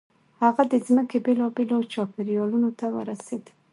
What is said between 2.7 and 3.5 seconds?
ته ورسېد.